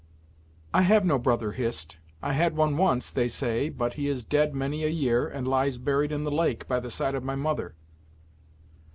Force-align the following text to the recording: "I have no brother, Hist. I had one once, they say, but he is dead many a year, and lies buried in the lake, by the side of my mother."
"I 0.73 0.81
have 0.81 1.05
no 1.05 1.19
brother, 1.19 1.51
Hist. 1.51 1.97
I 2.23 2.33
had 2.33 2.55
one 2.55 2.75
once, 2.75 3.11
they 3.11 3.27
say, 3.27 3.69
but 3.69 3.93
he 3.93 4.07
is 4.07 4.23
dead 4.23 4.55
many 4.55 4.83
a 4.83 4.87
year, 4.87 5.27
and 5.27 5.47
lies 5.47 5.77
buried 5.77 6.11
in 6.11 6.23
the 6.23 6.31
lake, 6.31 6.67
by 6.67 6.79
the 6.79 6.89
side 6.89 7.13
of 7.13 7.23
my 7.23 7.35
mother." 7.35 7.75